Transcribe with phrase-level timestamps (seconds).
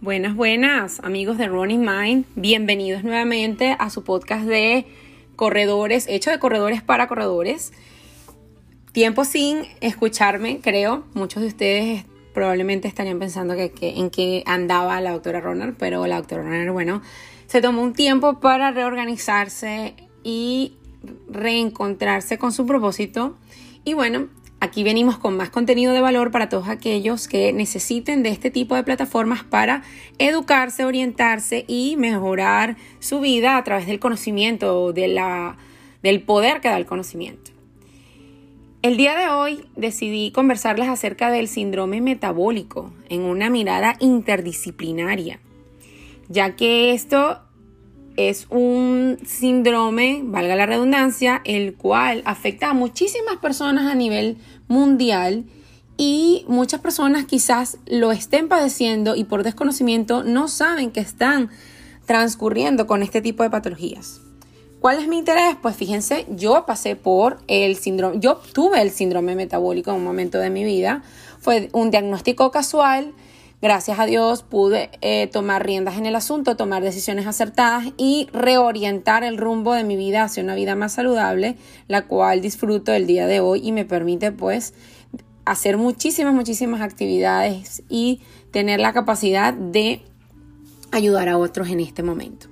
[0.00, 2.24] Buenas, buenas, amigos de Running Mind.
[2.36, 4.86] Bienvenidos nuevamente a su podcast de
[5.34, 7.72] corredores, hecho de corredores para corredores.
[8.92, 11.02] Tiempo sin escucharme, creo.
[11.14, 16.18] Muchos de ustedes probablemente estarían pensando que, en qué andaba la doctora Ronald, pero la
[16.18, 17.02] doctora Ronald, bueno,
[17.48, 20.74] se tomó un tiempo para reorganizarse y
[21.28, 23.36] reencontrarse con su propósito.
[23.82, 24.28] Y bueno,
[24.60, 28.74] Aquí venimos con más contenido de valor para todos aquellos que necesiten de este tipo
[28.74, 29.82] de plataformas para
[30.18, 35.54] educarse, orientarse y mejorar su vida a través del conocimiento, de
[36.02, 37.52] del poder que da el conocimiento.
[38.82, 45.40] El día de hoy decidí conversarles acerca del síndrome metabólico en una mirada interdisciplinaria,
[46.28, 47.40] ya que esto
[48.18, 55.44] es un síndrome, valga la redundancia, el cual afecta a muchísimas personas a nivel mundial
[55.96, 61.50] y muchas personas quizás lo estén padeciendo y por desconocimiento no saben que están
[62.06, 64.20] transcurriendo con este tipo de patologías.
[64.80, 65.56] ¿Cuál es mi interés?
[65.62, 70.38] Pues fíjense, yo pasé por el síndrome, yo tuve el síndrome metabólico en un momento
[70.38, 71.02] de mi vida,
[71.38, 73.12] fue un diagnóstico casual,
[73.60, 79.24] gracias a Dios pude eh, tomar riendas en el asunto, tomar decisiones acertadas y reorientar
[79.24, 83.26] el rumbo de mi vida hacia una vida más saludable, la cual disfruto el día
[83.26, 84.74] de hoy y me permite pues
[85.44, 88.20] hacer muchísimas, muchísimas actividades y
[88.50, 90.02] tener la capacidad de
[90.92, 92.48] ayudar a otros en este momento.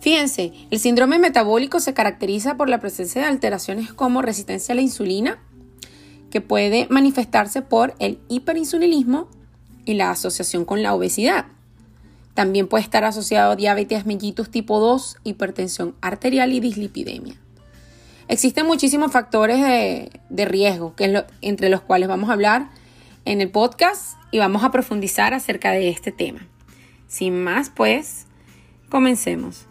[0.00, 4.82] Fíjense, el síndrome metabólico se caracteriza por la presencia de alteraciones como resistencia a la
[4.82, 5.40] insulina,
[6.28, 9.28] que puede manifestarse por el hiperinsulinismo,
[9.84, 11.46] y la asociación con la obesidad.
[12.34, 17.34] También puede estar asociado a diabetes mellitus tipo 2, hipertensión arterial y dislipidemia.
[18.28, 22.70] Existen muchísimos factores de, riesgo, que entre los cuales vamos a hablar
[23.24, 26.46] en el podcast y vamos a profundizar acerca de este tema.
[27.08, 28.26] Sin más, pues,
[28.88, 29.66] comencemos.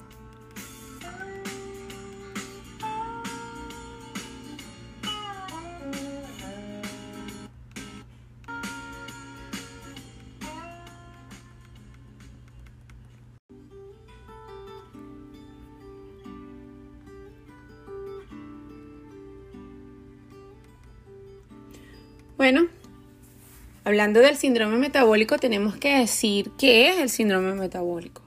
[23.92, 28.22] Hablando del síndrome metabólico, tenemos que decir qué es el síndrome metabólico.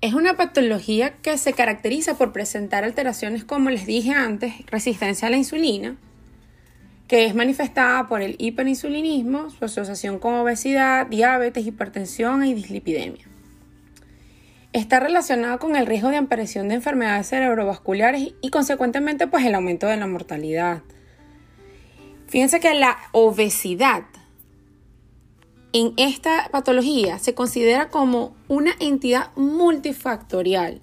[0.00, 5.30] Es una patología que se caracteriza por presentar alteraciones, como les dije antes, resistencia a
[5.30, 5.96] la insulina,
[7.08, 13.26] que es manifestada por el hiperinsulinismo, su asociación con obesidad, diabetes, hipertensión y dislipidemia.
[14.72, 19.88] Está relacionado con el riesgo de aparición de enfermedades cerebrovasculares y consecuentemente pues el aumento
[19.88, 20.82] de la mortalidad,
[22.28, 24.02] Fíjense que la obesidad
[25.72, 30.80] en esta patología se considera como una entidad multifactorial,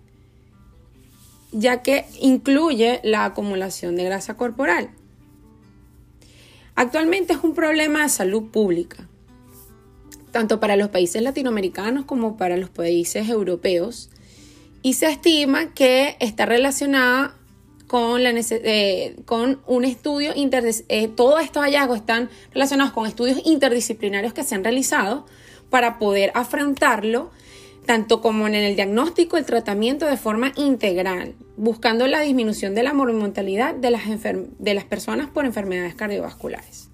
[1.51, 4.89] ya que incluye la acumulación de grasa corporal.
[6.75, 9.07] Actualmente es un problema de salud pública,
[10.31, 14.09] tanto para los países latinoamericanos como para los países europeos,
[14.81, 17.35] y se estima que está relacionada
[17.87, 24.33] con, la, eh, con un estudio, eh, todos estos hallazgos están relacionados con estudios interdisciplinarios
[24.33, 25.25] que se han realizado
[25.69, 27.31] para poder afrontarlo
[27.85, 32.93] tanto como en el diagnóstico, el tratamiento de forma integral, buscando la disminución de la
[32.93, 36.89] mortalidad de las, de las personas por enfermedades cardiovasculares.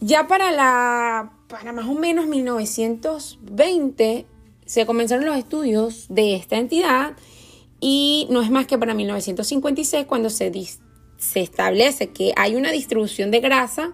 [0.00, 4.26] Ya para, la, para más o menos 1920
[4.66, 7.16] se comenzaron los estudios de esta entidad
[7.80, 10.52] y no es más que para 1956 cuando se,
[11.18, 13.92] se establece que hay una distribución de grasa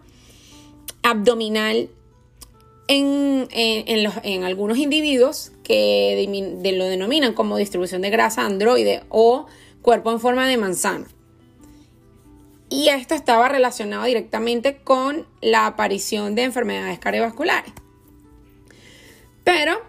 [1.03, 1.91] abdominal
[2.89, 6.27] en, en, algunos individuos que
[6.77, 9.47] lo denominan como distribución de grasa androide o
[9.81, 11.07] cuerpo en forma de manzana.
[12.69, 17.73] Y esto estaba relacionado directamente con la aparición de enfermedades cardiovasculares.
[19.45, 19.81] Pero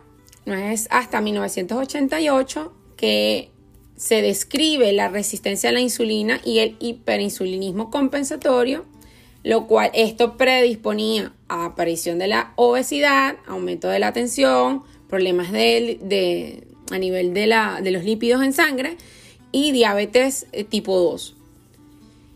[0.45, 3.52] no es hasta 1988 que
[4.03, 8.83] se describe la resistencia a la insulina y el hiperinsulinismo compensatorio,
[9.43, 16.67] lo cual esto predisponía a aparición de la obesidad, aumento de la tensión, problemas de,
[16.91, 17.47] a nivel de,
[17.81, 18.97] de los lípidos en sangre
[19.53, 21.37] y diabetes tipo 2.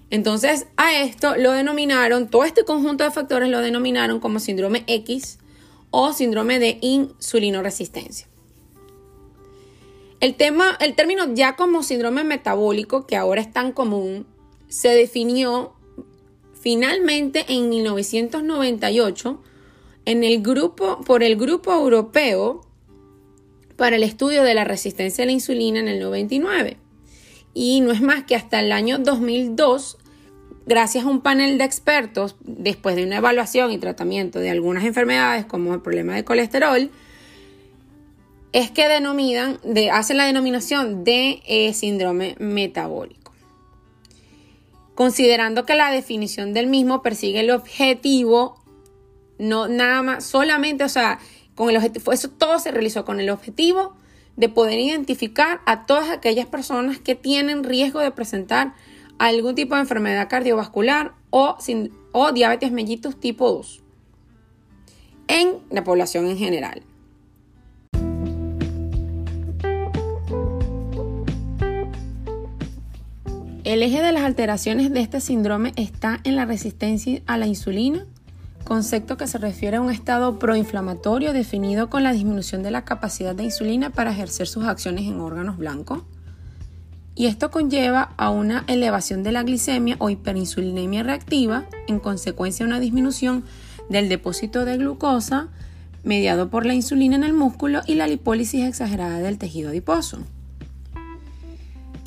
[0.09, 5.37] Entonces a esto lo denominaron, todo este conjunto de factores lo denominaron como síndrome X
[5.91, 8.25] o síndrome de insulinoresistencia.
[10.19, 14.25] El, tema, el término ya como síndrome metabólico, que ahora es tan común,
[14.67, 15.73] se definió
[16.59, 19.41] finalmente en 1998
[20.05, 22.61] en el grupo, por el Grupo Europeo
[23.75, 26.77] para el Estudio de la Resistencia a la Insulina en el 99.
[27.53, 29.97] Y no es más que hasta el año 2002,
[30.65, 35.45] gracias a un panel de expertos, después de una evaluación y tratamiento de algunas enfermedades
[35.45, 36.89] como el problema de colesterol,
[38.57, 43.31] es que denominan, de, hacen la denominación de eh, síndrome metabólico.
[44.95, 48.59] Considerando que la definición del mismo persigue el objetivo,
[49.37, 51.19] no nada más, solamente, o sea,
[51.53, 53.93] con el objetivo, eso todo se realizó con el objetivo
[54.37, 58.73] de poder identificar a todas aquellas personas que tienen riesgo de presentar
[59.19, 63.83] algún tipo de enfermedad cardiovascular o, sin, o diabetes mellitus tipo 2
[65.27, 66.86] en la población en general.
[73.67, 78.05] El eje de las alteraciones de este síndrome está en la resistencia a la insulina,
[78.63, 83.35] concepto que se refiere a un estado proinflamatorio definido con la disminución de la capacidad
[83.35, 86.03] de insulina para ejercer sus acciones en órganos blancos.
[87.13, 92.79] Y esto conlleva a una elevación de la glicemia o hiperinsulinemia reactiva, en consecuencia una
[92.79, 93.43] disminución
[93.89, 95.49] del depósito de glucosa
[96.05, 100.19] mediado por la insulina en el músculo y la lipólisis exagerada del tejido adiposo.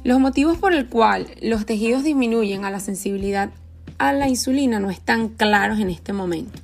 [0.02, 3.50] Los motivos por el cual los tejidos disminuyen a la sensibilidad
[3.98, 6.58] a la insulina no están claros en este momento.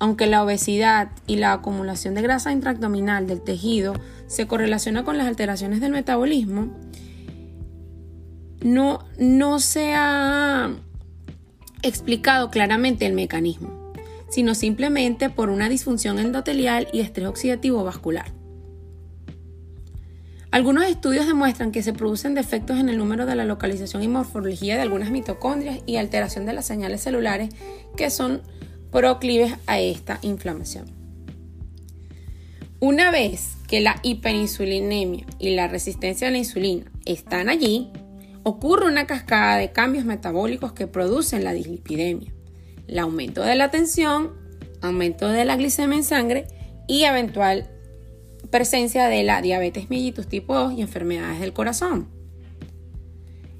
[0.00, 3.94] Aunque la obesidad y la acumulación de grasa intraabdominal del tejido
[4.26, 6.76] se correlaciona con las alteraciones del metabolismo,
[8.60, 10.72] no, no se ha
[11.82, 13.92] explicado claramente el mecanismo,
[14.28, 18.32] sino simplemente por una disfunción endotelial y estrés oxidativo vascular.
[20.54, 24.76] Algunos estudios demuestran que se producen defectos en el número de la localización y morfología
[24.76, 27.48] de algunas mitocondrias y alteración de las señales celulares
[27.96, 28.40] que son
[28.92, 30.84] proclives a esta inflamación.
[32.78, 37.90] Una vez que la hiperinsulinemia y la resistencia a la insulina están allí,
[38.44, 42.32] ocurre una cascada de cambios metabólicos que producen la dislipidemia,
[42.86, 44.30] el aumento de la tensión,
[44.82, 46.46] aumento de la glicemia en sangre
[46.86, 47.73] y eventual
[48.54, 52.06] presencia de la diabetes mellitus tipo 2 y enfermedades del corazón.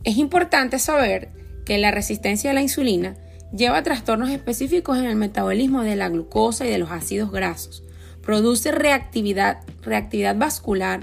[0.05, 1.31] Es importante saber
[1.67, 3.17] que la resistencia a la insulina
[3.53, 7.83] lleva a trastornos específicos en el metabolismo de la glucosa y de los ácidos grasos.
[8.23, 11.01] Produce reactividad, reactividad vascular,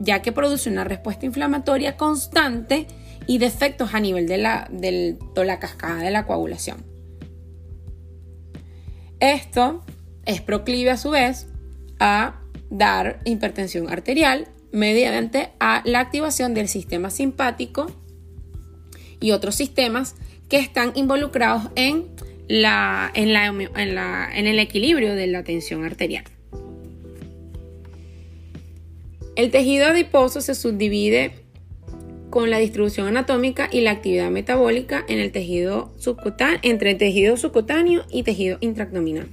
[0.00, 2.88] ya que produce una respuesta inflamatoria constante
[3.28, 6.84] y defectos a nivel de la, de la cascada de la coagulación.
[9.20, 9.84] Esto
[10.26, 11.46] es proclive a su vez
[12.00, 12.40] a
[12.70, 17.86] dar hipertensión arterial mediante a la activación del sistema simpático
[19.20, 20.16] y otros sistemas
[20.48, 22.06] que están involucrados en,
[22.48, 26.24] la, en, en el equilibrio de la tensión arterial.
[29.36, 31.32] El tejido adiposo se subdivide
[32.30, 38.04] con la distribución anatómica y la actividad metabólica en el tejido subcutáneo, entre tejido subcutáneo
[38.10, 39.28] y tejido intraabdominal.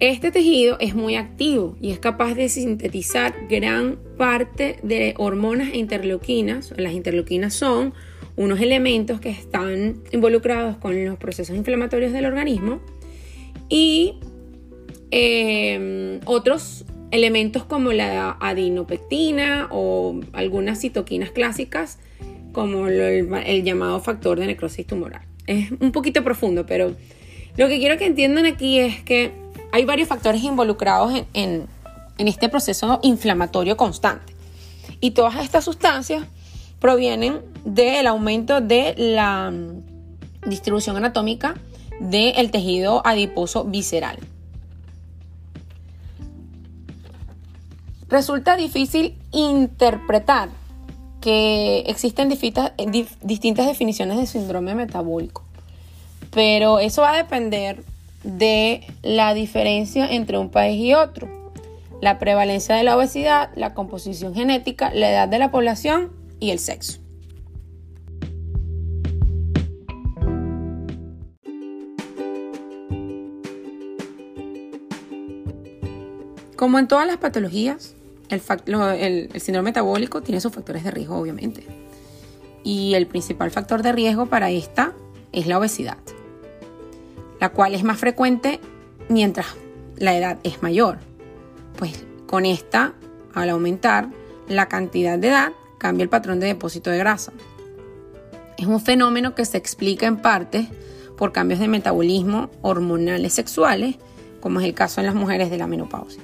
[0.00, 5.78] Este tejido es muy activo y es capaz de sintetizar gran parte de hormonas e
[5.78, 6.72] interleuquinas.
[6.76, 7.94] Las interleuquinas son
[8.36, 12.80] unos elementos que están involucrados con los procesos inflamatorios del organismo
[13.68, 14.20] y
[15.10, 21.98] em, otros elementos como la adinopectina o algunas citoquinas clásicas
[22.52, 25.22] como el llamado factor de necrosis tumoral.
[25.48, 26.94] Es un poquito profundo, pero
[27.56, 29.32] lo que quiero que entiendan aquí es que
[29.72, 31.68] hay varios factores involucrados en,
[32.18, 34.34] este proceso inflamatorio constante.
[35.00, 36.24] Y todas estas sustancias
[36.80, 41.54] provienen del aumento de la mm, distribución anatómica
[42.00, 44.18] del tejido adiposo visceral.
[48.08, 50.48] Resulta difícil interpretar
[51.20, 55.44] que existen distintas definiciones de síndrome metabólico,
[56.30, 57.84] pero eso va a depender
[58.22, 61.52] de la diferencia entre un país y otro,
[62.00, 66.58] la prevalencia de la obesidad, la composición genética, la edad de la población y el
[66.58, 67.00] sexo.
[76.56, 77.94] Como en todas las patologías,
[78.30, 78.40] el,
[79.40, 81.64] síndrome metabólico tiene sus factores de riesgo, obviamente.
[82.64, 84.92] Y el principal factor de riesgo para esta
[85.30, 85.98] es la obesidad
[87.40, 88.60] la cual es más frecuente
[89.08, 89.46] mientras
[89.96, 90.98] la edad es mayor.
[91.76, 92.94] Pues con esta,
[93.34, 94.08] al aumentar
[94.48, 97.32] la cantidad de edad, cambia el patrón de depósito de grasa.
[98.56, 100.68] Es un fenómeno que se explica en parte
[101.16, 103.96] por cambios de metabolismo hormonales sexuales,
[104.40, 106.22] como es el caso en las mujeres de la menopausia.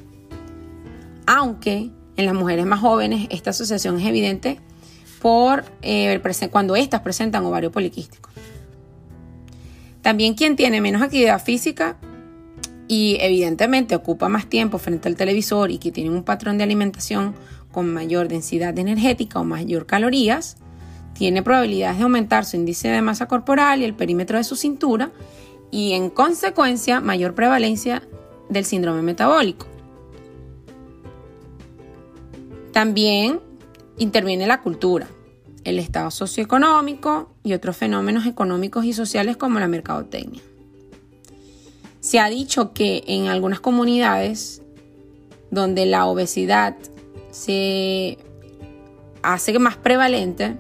[1.26, 4.60] Aunque en las mujeres más jóvenes esta asociación es evidente
[5.20, 8.30] por eh, cuando éstas presentan ovario poliquístico.
[10.04, 11.96] También quien tiene menos actividad física
[12.88, 17.34] y evidentemente ocupa más tiempo frente al televisor y que tiene un patrón de alimentación
[17.72, 20.58] con mayor densidad energética o mayor calorías,
[21.14, 25.10] tiene probabilidades de aumentar su índice de masa corporal y el perímetro de su cintura
[25.70, 28.02] y en consecuencia mayor prevalencia
[28.50, 29.66] del síndrome metabólico.
[32.72, 33.40] También
[33.96, 35.06] interviene la cultura,
[35.64, 40.42] el estado socioeconómico y otros fenómenos económicos y sociales como la mercadotecnia.
[42.00, 44.62] Se ha dicho que en algunas comunidades
[45.50, 46.76] donde la obesidad
[47.30, 48.18] se
[49.22, 50.58] hace más prevalente,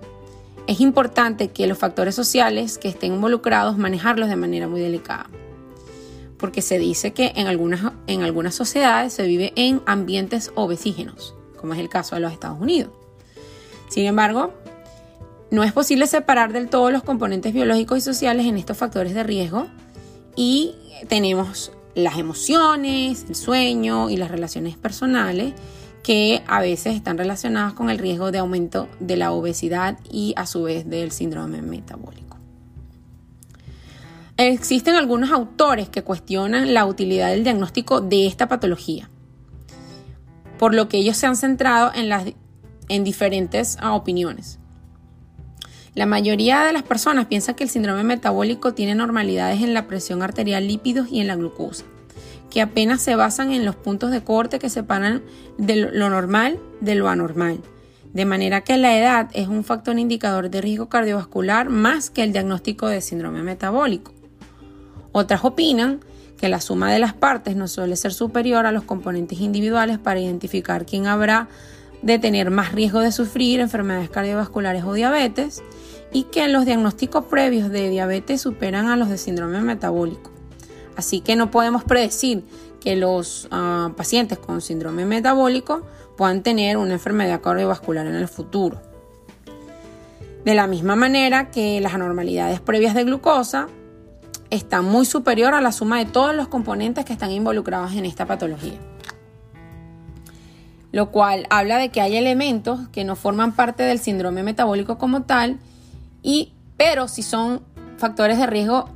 [0.66, 5.28] es importante que los factores sociales que estén involucrados manejarlos de manera muy delicada.
[6.38, 11.74] Porque se dice que en algunas, en algunas sociedades se vive en ambientes obesígenos, como
[11.74, 12.90] es el caso de los Estados Unidos.
[13.88, 14.52] Sin embargo,
[15.54, 19.22] no es posible separar del todo los componentes biológicos y sociales en estos factores de
[19.22, 19.68] riesgo
[20.34, 20.74] y
[21.08, 25.54] tenemos las emociones, el sueño y las relaciones personales
[26.02, 30.44] que a veces están relacionadas con el riesgo de aumento de la obesidad y a
[30.44, 32.36] su vez del síndrome metabólico.
[34.36, 39.08] Existen algunos autores que cuestionan la utilidad del diagnóstico de esta patología,
[40.58, 42.24] por lo que ellos se han centrado en, las,
[42.88, 44.58] en diferentes ah, opiniones.
[45.94, 50.22] La mayoría de las personas piensan que el síndrome metabólico tiene normalidades en la presión
[50.22, 51.84] arterial, lípidos y en la glucosa,
[52.50, 55.22] que apenas se basan en los puntos de corte que separan
[55.56, 57.60] de lo normal de lo anormal.
[58.12, 62.32] De manera que la edad es un factor indicador de riesgo cardiovascular más que el
[62.32, 64.12] diagnóstico de síndrome metabólico.
[65.12, 66.00] Otras opinan
[66.40, 70.18] que la suma de las partes no suele ser superior a los componentes individuales para
[70.18, 71.48] identificar quién habrá
[72.02, 75.62] de tener más riesgo de sufrir enfermedades cardiovasculares o diabetes
[76.14, 80.30] y que los diagnósticos previos de diabetes superan a los de síndrome metabólico.
[80.96, 82.44] Así que no podemos predecir
[82.80, 85.82] que los ah, pacientes con síndrome metabólico
[86.16, 88.80] puedan tener una enfermedad cardiovascular en el futuro.
[90.44, 93.66] De la misma manera que las anormalidades previas de glucosa
[94.50, 98.24] están muy superior a la suma de todos los componentes que están involucrados en esta
[98.24, 98.78] patología
[100.94, 105.24] lo cual habla de que hay elementos que no forman parte del síndrome metabólico como
[105.24, 105.58] tal,
[106.24, 107.62] y, pero si son
[107.98, 108.88] factores de riesgo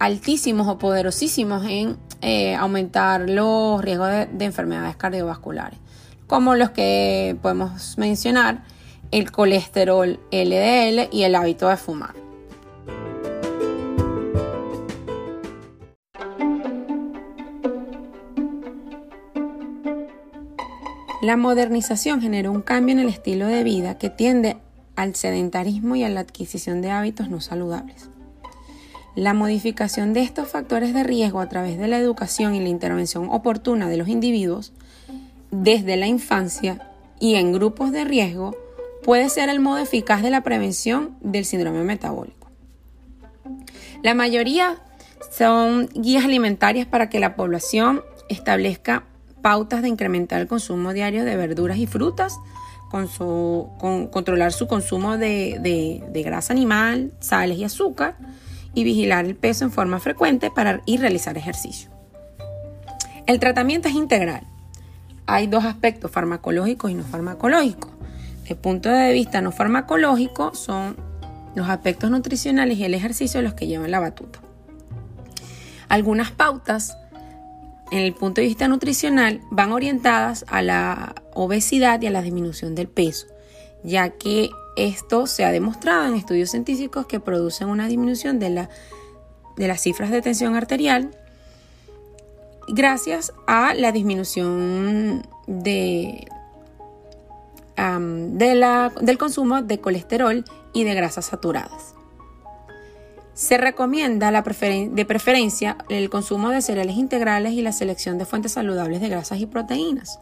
[0.00, 5.78] altísimos o poderosísimos en eh, aumentar los riesgos de enfermedades cardiovasculares,
[6.26, 8.64] como los que podemos mencionar,
[9.10, 12.14] el colesterol LDL y el hábito de fumar.
[21.20, 24.56] La modernización generó un cambio en el estilo de vida que tiende
[24.96, 28.08] al sedentarismo y a la adquisición de hábitos no saludables.
[29.14, 33.28] La modificación de estos factores de riesgo a través de la educación y la intervención
[33.30, 34.72] oportuna de los individuos
[35.50, 38.56] desde la infancia y en grupos de riesgo
[39.04, 42.50] puede ser el modo eficaz de la prevención del síndrome metabólico.
[44.02, 44.78] La mayoría
[45.30, 49.04] son guías alimentarias para que la población establezca
[49.42, 52.38] pautas de incrementar el consumo diario de verduras y frutas,
[52.92, 53.70] con su,
[54.12, 58.16] controlar su consumo de, grasa animal, sales y azúcar
[58.74, 61.88] y vigilar el peso en forma frecuente para ir realizar ejercicio.
[63.26, 64.46] El tratamiento es integral.
[65.24, 67.90] Hay dos aspectos, farmacológicos y no farmacológicos.
[68.42, 70.94] Desde el punto de vista no farmacológico son
[71.54, 74.40] los aspectos nutricionales y el ejercicio los que llevan la batuta.
[75.88, 76.98] Algunas pautas
[77.92, 82.74] en el punto de vista nutricional van orientadas a la obesidad y a la disminución
[82.74, 83.26] del peso,
[83.84, 88.70] ya que esto se ha demostrado en estudios científicos que producen una disminución de, la,
[89.58, 91.10] las cifras de tensión arterial
[92.66, 96.26] gracias a la disminución de,
[97.76, 101.94] del consumo de colesterol y de grasas saturadas.
[103.34, 108.52] Se recomienda la de preferencia el consumo de cereales integrales y la selección de fuentes
[108.52, 110.20] saludables de grasas y proteínas,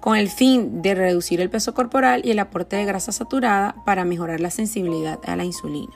[0.00, 4.04] con el fin de reducir el peso corporal y el aporte de grasa saturada para
[4.04, 5.92] mejorar la sensibilidad a la insulina.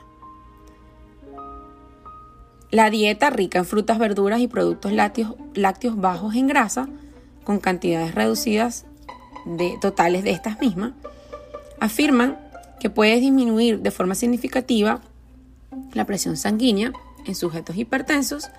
[2.71, 6.87] La dieta rica en frutas, verduras y productos lácteos, lácteos bajos en grasa,
[7.43, 8.85] con cantidades reducidas
[9.45, 10.93] de, totales de estas mismas,
[11.79, 12.37] afirman
[12.79, 15.01] que puede disminuir de forma significativa
[15.93, 16.93] la presión sanguínea
[17.25, 18.49] en sujetos hipertensos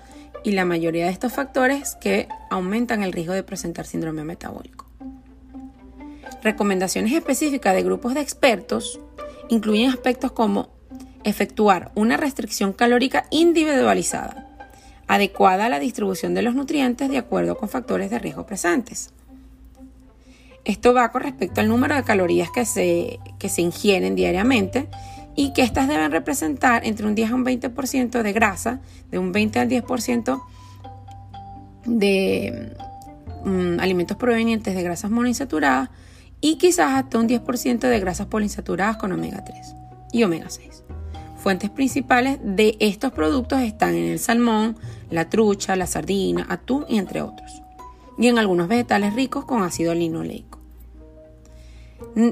[0.43, 4.85] y la mayoría de estos factores que aumentan el riesgo de presentar síndrome metabólico.
[6.43, 8.99] Recomendaciones específicas de grupos de expertos
[9.49, 10.69] incluyen aspectos como
[11.23, 14.47] efectuar una restricción calórica individualizada,
[15.07, 19.11] adecuada a la distribución de los nutrientes de acuerdo con factores de riesgo presentes.
[20.63, 24.87] Esto va con respecto al número de calorías que se, que se ingieren diariamente
[25.35, 29.31] y que éstas deben representar entre un 10 a un 20% de grasa, de un
[29.31, 30.41] 20 al 10%
[31.85, 32.75] de
[33.45, 35.89] mm, alimentos provenientes de grasas monoinsaturadas
[36.41, 39.75] y quizás hasta un 10% de grasas poliinsaturadas con omega 3
[40.11, 40.83] y omega 6.
[41.37, 44.77] Fuentes principales de estos productos están en el salmón,
[45.09, 47.63] la trucha, la sardina, atún y entre otros.
[48.17, 50.60] Y en algunos vegetales ricos con ácido linoleico.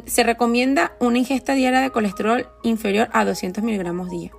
[0.06, 4.32] Se recomienda una ingesta diaria de colesterol inferior a 200 miligramos día.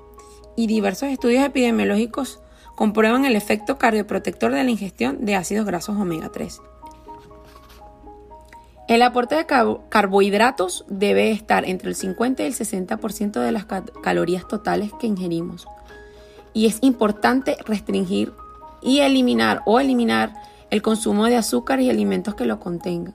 [0.57, 2.41] Y diversos estudios epidemiológicos
[2.75, 6.61] comprueban el efecto cardioprotector de la ingestión de ácidos grasos omega 3.
[8.89, 13.65] El aporte de carbohidratos debe estar entre el 50 y el 60% de las
[14.03, 15.69] calorías totales que ingerimos.
[16.53, 18.33] Y es importante restringir
[18.83, 20.33] y eliminar o eliminar
[20.71, 23.15] el consumo de azúcar y alimentos que lo contengan.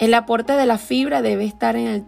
[0.00, 2.06] El aporte de la fibra debe estar en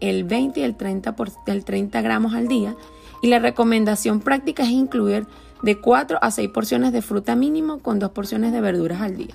[0.00, 1.16] el, 20 y el 30,
[1.46, 2.76] el 30 gramos al día
[3.22, 5.26] y la recomendación práctica es incluir
[5.62, 9.34] de 4 a 6 porciones de fruta mínimo con 2 porciones de verduras al día.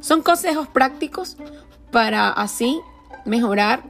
[0.00, 1.36] Son consejos prácticos
[1.92, 2.80] para así
[3.24, 3.84] mejorar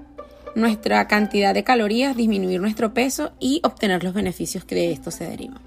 [0.54, 5.24] nuestra cantidad de calorías, disminuir nuestro peso y obtener los beneficios que de esto se
[5.24, 5.60] derivan.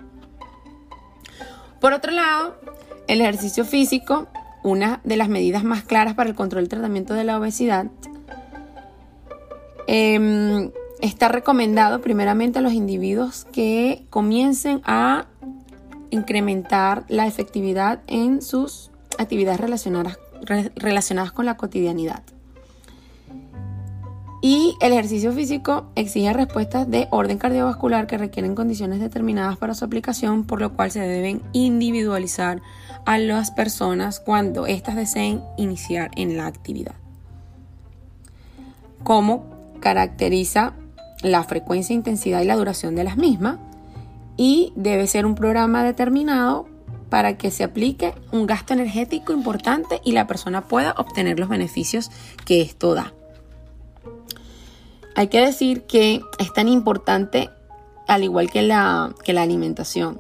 [1.82, 2.58] Por otro lado,
[3.08, 4.28] el ejercicio físico,
[4.63, 7.88] una de las medidas más claras para el control y tratamiento de la obesidad,
[9.88, 15.25] em, está recomendado primeramente a los individuos que comiencen a
[16.09, 20.18] incrementar la efectividad en sus actividades relacionadas
[20.75, 22.24] relacionadas con la cotidianidad.
[24.42, 29.85] Y el ejercicio físico exige respuestas de orden cardiovascular que requieren condiciones determinadas para su
[29.85, 32.61] aplicación, por lo cual se deben individualizar
[33.05, 36.96] a las personas cuando éstas deseen iniciar en la actividad.
[39.03, 39.46] ¿Cómo
[39.79, 40.74] caracteriza
[41.22, 43.57] la frecuencia, intensidad y la duración de las mismas?
[44.37, 46.68] Y debe ser un programa determinado
[47.09, 52.09] para que se aplique un gasto energético importante y la persona pueda obtener los beneficios
[52.46, 53.13] que esto da.
[55.16, 57.51] Hay que decir que es tan importante
[58.07, 60.20] al igual que la, que la alimentación.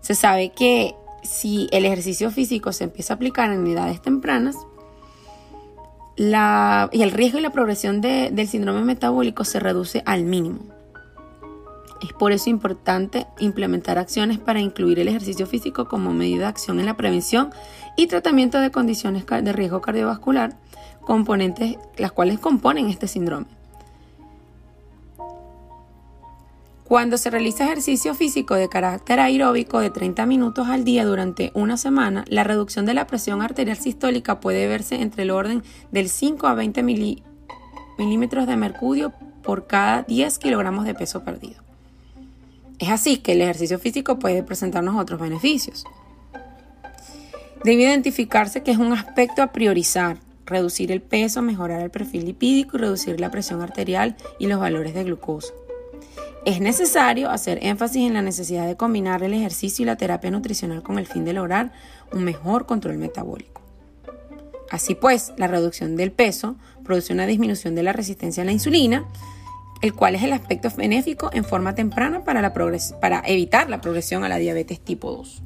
[0.00, 4.56] Se sabe que si el ejercicio físico se empieza a aplicar en edades tempranas,
[6.16, 10.60] la, y el riesgo y la progresión del síndrome metabólico se reduce al mínimo.
[12.02, 16.78] Es por eso importante implementar acciones para incluir el ejercicio físico como medida de acción
[16.78, 17.50] en la prevención
[17.96, 20.56] y tratamiento de condiciones de riesgo cardiovascular,
[21.00, 23.46] componentes las cuales componen este síndrome.
[26.94, 31.76] Cuando se realiza ejercicio físico de carácter aeróbico de 30 minutos al día durante una
[31.76, 36.46] semana, la reducción de la presión arterial sistólica puede verse entre el orden del 5
[36.46, 41.64] a 20 milímetros de mercurio por cada 10 kilogramos de peso perdido.
[42.78, 45.82] Es así que el ejercicio físico puede presentarnos otros beneficios.
[47.64, 52.76] Debe identificarse que es un aspecto a priorizar, reducir el peso, mejorar el perfil lipídico
[52.76, 55.52] y reducir la presión arterial y los valores de glucosa.
[56.44, 60.82] Es necesario hacer énfasis en la necesidad de combinar el ejercicio y la terapia nutricional
[60.82, 61.72] con el fin de lograr
[62.12, 63.62] un mejor control metabólico.
[64.70, 69.06] Así pues, la reducción del peso produce una disminución de la resistencia a la insulina,
[69.80, 74.36] el cual es el aspecto benéfico en forma temprana para, evitar la progresión a la
[74.36, 75.42] diabetes tipo 2.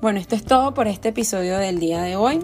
[0.00, 2.38] Bueno, esto es todo por este episodio del día de hoy.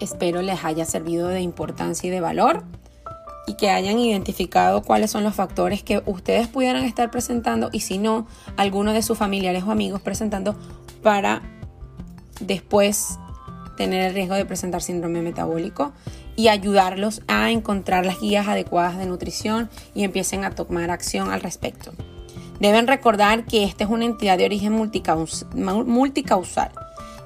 [0.00, 2.64] Espero les haya servido de importancia y de valor
[3.46, 7.98] y que hayan identificado cuáles son los factores que ustedes pudieran estar presentando y si
[7.98, 10.56] no, alguno de sus familiares o amigos presentando
[11.02, 11.42] para
[12.40, 13.18] después
[13.76, 15.92] tener el riesgo de presentar síndrome metabólico
[16.34, 21.42] y ayudarlos a encontrar las guías adecuadas de nutrición y empiecen a tomar acción al
[21.42, 21.92] respecto.
[22.62, 26.70] Deben recordar que esta es una entidad de origen multicausal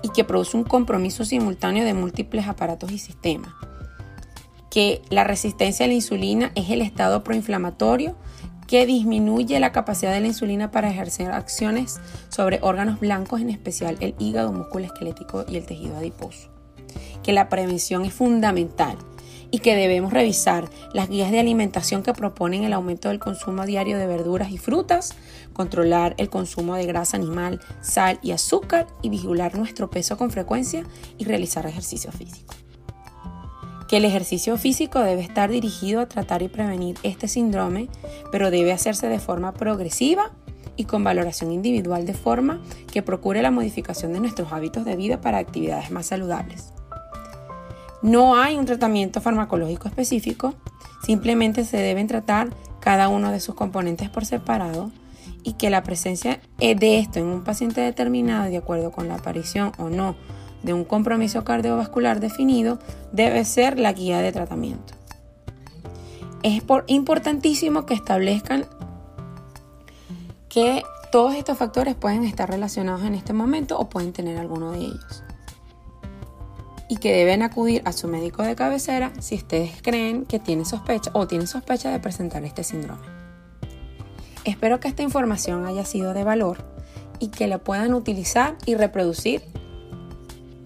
[0.01, 3.51] y que produce un compromiso simultáneo de múltiples aparatos y sistemas.
[4.71, 8.17] Que la resistencia a la insulina es el estado proinflamatorio
[8.67, 13.99] que disminuye la capacidad de la insulina para ejercer acciones sobre órganos blancos, en especial
[14.01, 16.49] el hígado, músculo esquelético y el tejido adiposo.
[17.23, 18.97] Que la prevención es fundamental
[19.51, 23.99] y que debemos revisar las guías de alimentación que proponen el aumento del consumo diario
[23.99, 25.15] de verduras y frutas,
[25.53, 30.85] controlar el consumo de grasa animal, sal y azúcar y vigilar nuestro peso con frecuencia
[31.19, 32.55] y realizar ejercicio físico
[33.89, 37.89] que el ejercicio físico debe estar dirigido a tratar y prevenir este síndrome,
[38.33, 40.33] pero debe hacerse de forma progresiva
[40.77, 42.61] y con valoración individual de forma
[42.93, 46.76] que procure la modificación de nuestros hábitos de vida para actividades más saludables.
[48.07, 50.55] No hay un tratamiento farmacológico específico,
[51.03, 54.93] simplemente se deben tratar cada uno de sus componentes por separado
[55.43, 59.73] y que la presencia de esto en un paciente determinado, de acuerdo con la aparición
[59.79, 60.15] o no
[60.63, 62.79] de un compromiso cardiovascular definido
[63.11, 64.95] debe ser la guía de tratamiento.
[66.45, 68.67] Es importantísimo que establezcan
[70.49, 74.79] que todos estos factores pueden estar relacionados en este momento o pueden tener alguno de
[74.79, 75.26] ellos.
[76.89, 81.11] Y que deben acudir a su médico de cabecera si ustedes creen que tiene sospecha
[81.15, 83.07] o tienen sospecha de presentar este síndrome.
[84.45, 86.59] Espero que esta información haya sido de valor
[87.19, 89.43] y que la puedan utilizar y reproducir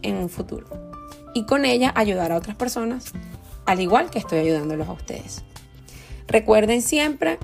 [0.02, 0.66] en un futuro.
[1.34, 3.12] Y con ella ayudar a otras personas,
[3.64, 5.42] al igual que estoy ayudándolos a ustedes.
[6.26, 7.38] Recuerden siempre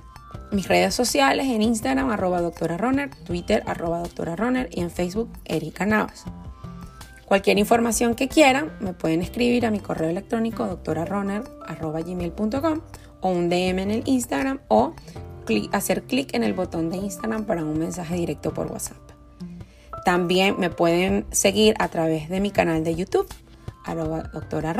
[0.52, 5.30] mis redes sociales en Instagram arroba doctora Runner, Twitter arroba doctora Runner y en Facebook
[5.44, 6.24] Erika Navas.
[7.26, 12.80] Cualquier información que quieran me pueden escribir a mi correo electrónico doctorarunner.gmail.com
[13.20, 14.94] o un DM en el Instagram o
[15.72, 18.98] hacer clic en el botón de Instagram para un mensaje directo por WhatsApp.
[20.04, 23.26] También me pueden seguir a través de mi canal de YouTube,
[23.84, 24.76] arroba doctora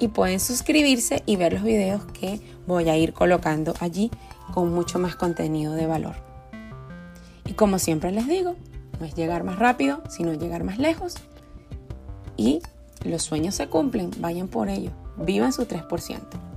[0.00, 4.10] y pueden suscribirse y ver los videos que voy a ir colocando allí
[4.52, 6.16] con mucho más contenido de valor.
[7.46, 8.56] Y como siempre les digo,
[8.98, 11.14] no es llegar más rápido, sino llegar más lejos.
[12.38, 12.60] Y
[13.04, 16.47] los sueños se cumplen, vayan por ello, vivan su 3%.